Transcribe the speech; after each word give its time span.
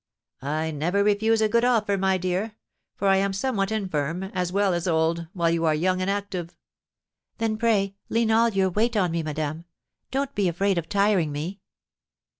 "I 0.41 0.71
never 0.71 1.03
refuse 1.03 1.41
a 1.43 1.47
good 1.47 1.63
offer, 1.63 1.95
my 1.95 2.17
dear; 2.17 2.55
for 2.95 3.07
I 3.07 3.17
am 3.17 3.33
somewhat 3.33 3.71
infirm, 3.71 4.23
as 4.33 4.51
well 4.51 4.73
as 4.73 4.87
old, 4.87 5.27
while 5.33 5.51
you 5.51 5.63
are 5.65 5.75
young 5.75 6.01
and 6.01 6.09
active." 6.09 6.57
"Then 7.37 7.55
pray 7.55 7.93
lean 8.09 8.31
all 8.31 8.49
your 8.49 8.71
weight 8.71 8.97
on 8.97 9.11
me, 9.11 9.21
madame; 9.21 9.65
don't 10.09 10.33
be 10.33 10.47
afraid 10.47 10.79
of 10.79 10.89
tiring 10.89 11.31
me." 11.31 11.59